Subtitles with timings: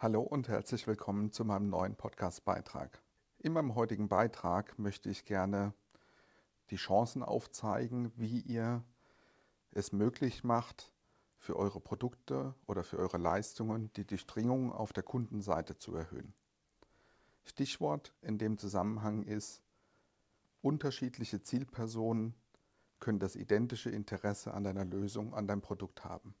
[0.00, 3.02] Hallo und herzlich willkommen zu meinem neuen Podcast-Beitrag.
[3.38, 5.74] In meinem heutigen Beitrag möchte ich gerne
[6.70, 8.84] die Chancen aufzeigen, wie ihr
[9.72, 10.92] es möglich macht,
[11.36, 16.32] für eure Produkte oder für eure Leistungen die Durchdringung auf der Kundenseite zu erhöhen.
[17.42, 19.64] Stichwort in dem Zusammenhang ist,
[20.62, 22.36] unterschiedliche Zielpersonen
[23.00, 26.36] können das identische Interesse an deiner Lösung, an deinem Produkt haben.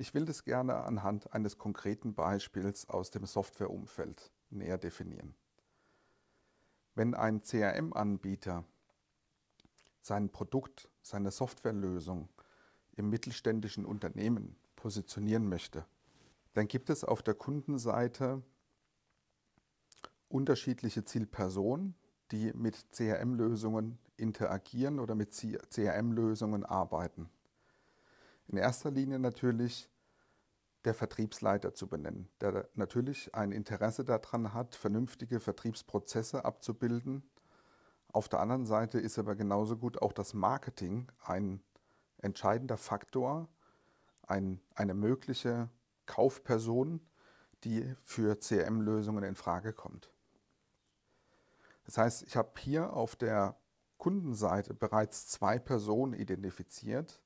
[0.00, 5.34] Ich will das gerne anhand eines konkreten Beispiels aus dem Softwareumfeld näher definieren.
[6.94, 8.64] Wenn ein CRM-Anbieter
[10.00, 12.30] sein Produkt, seine Softwarelösung
[12.96, 15.84] im mittelständischen Unternehmen positionieren möchte,
[16.54, 18.42] dann gibt es auf der Kundenseite
[20.30, 21.94] unterschiedliche Zielpersonen,
[22.30, 27.28] die mit CRM-Lösungen interagieren oder mit CRM-Lösungen arbeiten.
[28.50, 29.88] In erster Linie natürlich
[30.84, 37.22] der Vertriebsleiter zu benennen, der natürlich ein Interesse daran hat, vernünftige Vertriebsprozesse abzubilden.
[38.08, 41.62] Auf der anderen Seite ist aber genauso gut auch das Marketing ein
[42.18, 43.48] entscheidender Faktor,
[44.26, 45.68] ein, eine mögliche
[46.06, 47.00] Kaufperson,
[47.62, 50.10] die für CRM-Lösungen in Frage kommt.
[51.84, 53.56] Das heißt, ich habe hier auf der
[53.96, 57.22] Kundenseite bereits zwei Personen identifiziert,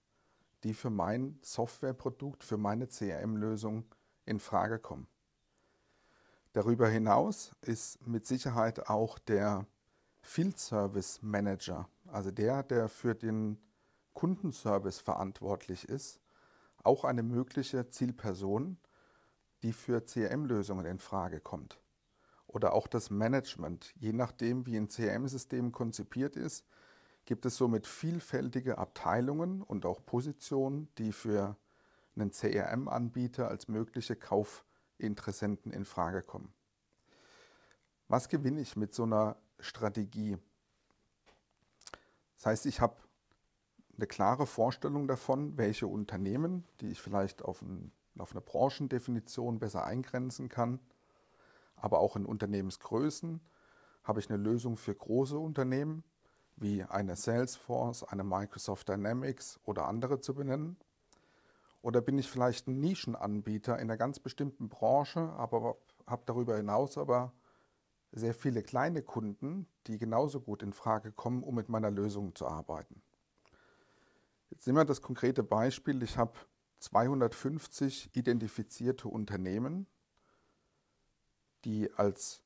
[0.64, 3.84] die für mein Softwareprodukt, für meine CRM-Lösung
[4.24, 5.06] in Frage kommen.
[6.54, 9.66] Darüber hinaus ist mit Sicherheit auch der
[10.22, 13.58] Field Service Manager, also der, der für den
[14.14, 16.20] Kundenservice verantwortlich ist,
[16.82, 18.78] auch eine mögliche Zielperson,
[19.62, 21.78] die für CRM-Lösungen in Frage kommt.
[22.46, 26.64] Oder auch das Management, je nachdem, wie ein CRM-System konzipiert ist,
[27.24, 31.56] gibt es somit vielfältige Abteilungen und auch Positionen, die für
[32.16, 36.52] einen CRM-Anbieter als mögliche Kaufinteressenten in Frage kommen.
[38.08, 40.36] Was gewinne ich mit so einer Strategie?
[42.36, 42.96] Das heißt, ich habe
[43.96, 49.84] eine klare Vorstellung davon, welche Unternehmen, die ich vielleicht auf, ein, auf eine Branchendefinition besser
[49.84, 50.80] eingrenzen kann,
[51.76, 53.40] aber auch in Unternehmensgrößen,
[54.02, 56.04] habe ich eine Lösung für große Unternehmen,
[56.56, 60.76] wie eine Salesforce, eine Microsoft Dynamics oder andere zu benennen?
[61.82, 65.76] Oder bin ich vielleicht ein Nischenanbieter in einer ganz bestimmten Branche, aber
[66.06, 67.32] habe darüber hinaus aber
[68.12, 72.46] sehr viele kleine Kunden, die genauso gut in Frage kommen, um mit meiner Lösung zu
[72.46, 73.02] arbeiten?
[74.50, 76.02] Jetzt nehmen wir das konkrete Beispiel.
[76.02, 76.32] Ich habe
[76.78, 79.86] 250 identifizierte Unternehmen,
[81.64, 82.42] die als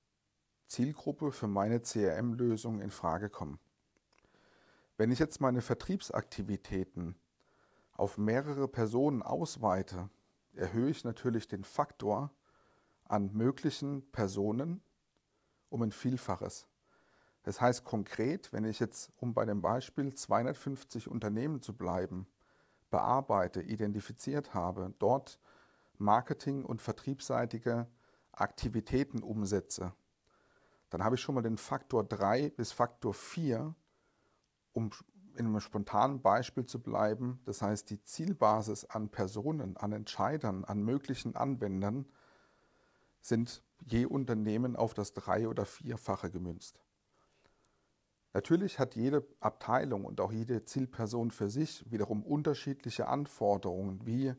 [0.68, 3.58] Zielgruppe für meine CRM-Lösung in Frage kommen.
[4.98, 7.14] Wenn ich jetzt meine Vertriebsaktivitäten
[7.92, 10.10] auf mehrere Personen ausweite,
[10.54, 12.32] erhöhe ich natürlich den Faktor
[13.04, 14.82] an möglichen Personen
[15.68, 16.66] um ein Vielfaches.
[17.44, 22.26] Das heißt konkret, wenn ich jetzt, um bei dem Beispiel 250 Unternehmen zu bleiben,
[22.90, 25.38] bearbeite, identifiziert habe, dort
[25.96, 27.86] marketing- und vertriebsseitige
[28.32, 29.92] Aktivitäten umsetze,
[30.90, 33.76] dann habe ich schon mal den Faktor 3 bis Faktor 4
[34.78, 34.90] um
[35.36, 40.82] in einem spontanen Beispiel zu bleiben, das heißt die Zielbasis an Personen, an Entscheidern, an
[40.82, 42.06] möglichen Anwendern
[43.20, 46.80] sind je Unternehmen auf das drei- oder vierfache gemünzt.
[48.34, 54.34] Natürlich hat jede Abteilung und auch jede Zielperson für sich wiederum unterschiedliche Anforderungen, wie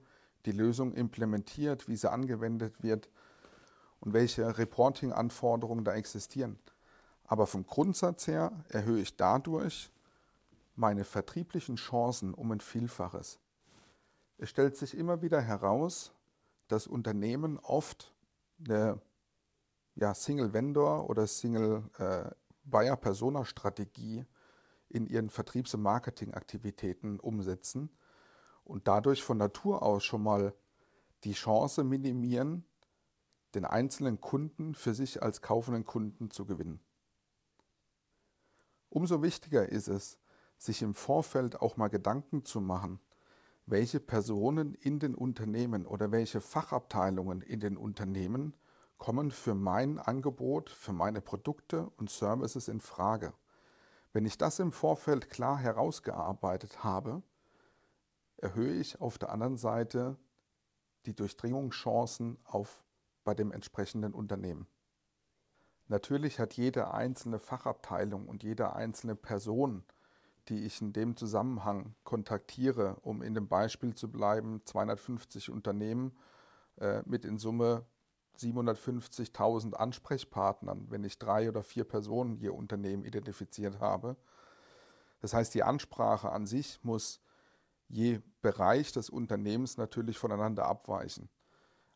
[0.46, 3.10] die Lösung implementiert, wie sie angewendet wird
[4.00, 6.58] und welche Reporting-Anforderungen da existieren.
[7.26, 9.92] Aber vom Grundsatz her erhöhe ich dadurch
[10.80, 13.40] meine vertrieblichen Chancen um ein Vielfaches.
[14.38, 16.14] Es stellt sich immer wieder heraus,
[16.70, 18.16] dass Unternehmen oft
[18.66, 19.02] eine
[19.96, 24.26] ja, Single-Vendor- oder Single-Buyer-Persona-Strategie
[24.88, 27.90] in ihren Vertriebs- und Marketingaktivitäten umsetzen
[28.64, 30.54] und dadurch von Natur aus schon mal
[31.26, 32.64] die Chance minimieren,
[33.54, 36.80] den einzelnen Kunden für sich als kaufenden Kunden zu gewinnen.
[38.88, 40.18] Umso wichtiger ist es,
[40.60, 43.00] sich im Vorfeld auch mal Gedanken zu machen,
[43.66, 48.56] welche Personen in den Unternehmen oder welche Fachabteilungen in den Unternehmen
[48.98, 53.34] kommen für mein Angebot, für meine Produkte und Services in Frage.
[54.12, 57.24] Wenn ich das im Vorfeld klar herausgearbeitet habe,
[58.38, 60.18] erhöhe ich auf der anderen Seite
[61.06, 62.84] die Durchdringungschancen auf,
[63.24, 64.68] bei dem entsprechenden Unternehmen.
[65.88, 69.84] Natürlich hat jede einzelne Fachabteilung und jede einzelne Person,
[70.50, 76.18] die ich in dem Zusammenhang kontaktiere, um in dem Beispiel zu bleiben, 250 Unternehmen
[76.78, 77.86] äh, mit in Summe
[78.38, 84.16] 750.000 Ansprechpartnern, wenn ich drei oder vier Personen je Unternehmen identifiziert habe.
[85.20, 87.22] Das heißt, die Ansprache an sich muss
[87.88, 91.30] je Bereich des Unternehmens natürlich voneinander abweichen.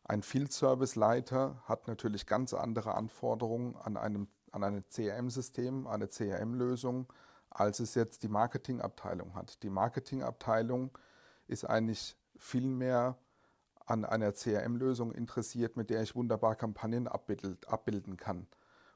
[0.02, 6.08] Ein Field Service Leiter hat natürlich ganz andere Anforderungen an, einem, an ein CRM-System, eine
[6.08, 7.10] CRM-Lösung,
[7.54, 9.62] als es jetzt die Marketingabteilung hat.
[9.62, 10.90] Die Marketingabteilung
[11.46, 13.16] ist eigentlich viel mehr
[13.86, 18.46] an einer CRM-Lösung interessiert, mit der ich wunderbar Kampagnen abbilden kann.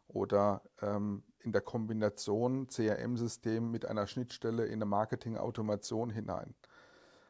[0.08, 6.54] Oder ähm, in der Kombination CRM-System mit einer Schnittstelle in eine Marketing-Automation hinein.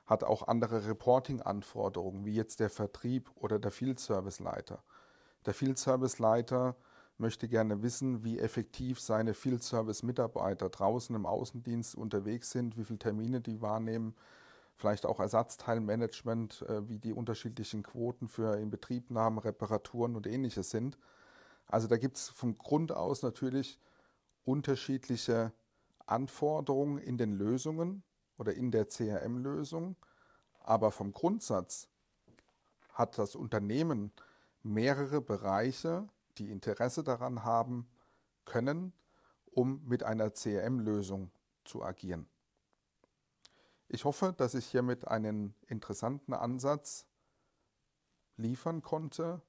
[0.07, 4.83] Hat auch andere Reporting-Anforderungen, wie jetzt der Vertrieb oder der Field-Service-Leiter.
[5.45, 6.77] Der Field-Service-Leiter
[7.19, 13.41] möchte gerne wissen, wie effektiv seine Field-Service-Mitarbeiter draußen im Außendienst unterwegs sind, wie viele Termine
[13.41, 14.15] die wahrnehmen,
[14.77, 20.99] vielleicht auch Ersatzteilmanagement, äh, wie die unterschiedlichen Quoten für Inbetriebnahmen, Reparaturen und ähnliches sind.
[21.67, 23.79] Also da gibt es vom Grund aus natürlich
[24.45, 25.53] unterschiedliche
[26.07, 28.03] Anforderungen in den Lösungen
[28.39, 29.97] oder in der CRM-Lösung,
[30.61, 31.89] aber vom Grundsatz
[32.93, 34.13] hat das Unternehmen
[34.63, 36.09] mehrere Bereiche,
[36.39, 37.89] die Interesse daran haben
[38.45, 38.93] können,
[39.51, 41.31] um mit einer CRM-Lösung
[41.65, 42.29] zu agieren.
[43.89, 47.07] Ich hoffe, dass ich hiermit einen interessanten Ansatz
[48.37, 49.43] liefern konnte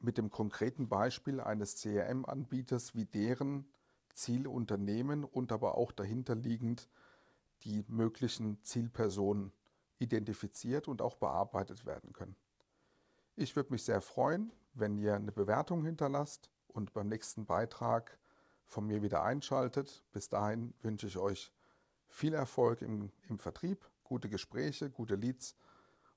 [0.00, 3.68] mit dem konkreten Beispiel eines CRM-Anbieters, wie deren
[4.14, 6.88] Zielunternehmen und aber auch dahinterliegend
[7.62, 9.52] die möglichen Zielpersonen
[9.98, 12.36] identifiziert und auch bearbeitet werden können.
[13.40, 18.18] Ich würde mich sehr freuen, wenn ihr eine Bewertung hinterlasst und beim nächsten Beitrag
[18.66, 20.02] von mir wieder einschaltet.
[20.10, 21.52] Bis dahin wünsche ich euch
[22.08, 25.54] viel Erfolg im, im Vertrieb, gute Gespräche, gute Leads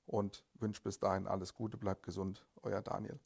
[0.04, 3.20] und wünsche bis dahin alles Gute, bleibt gesund, euer Daniel.